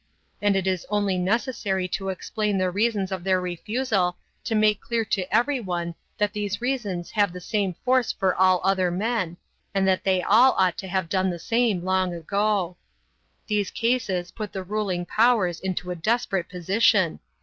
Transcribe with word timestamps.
And 0.41 0.55
it 0.55 0.65
is 0.65 0.83
only 0.89 1.19
necessary 1.19 1.87
to 1.89 2.09
explain 2.09 2.57
the 2.57 2.71
reasons 2.71 3.11
of 3.11 3.23
their 3.23 3.39
refusal 3.39 4.17
to 4.45 4.55
make 4.55 4.81
clear 4.81 5.05
to 5.05 5.31
everyone 5.31 5.93
that 6.17 6.33
these 6.33 6.59
reasons 6.59 7.11
have 7.11 7.31
the 7.31 7.39
same 7.39 7.75
force 7.85 8.11
for 8.11 8.33
all 8.35 8.61
other 8.63 8.89
men, 8.89 9.37
and 9.75 9.87
that 9.87 10.03
they 10.03 10.23
all 10.23 10.53
ought 10.53 10.75
to 10.79 10.87
have 10.87 11.07
done 11.07 11.29
the 11.29 11.37
same 11.37 11.85
long 11.85 12.15
ago. 12.15 12.77
These 13.45 13.69
cases 13.69 14.31
put 14.31 14.53
the 14.53 14.63
ruling 14.63 15.05
powers 15.05 15.59
into 15.59 15.91
a 15.91 15.95
desperate 15.95 16.49
position. 16.49 17.19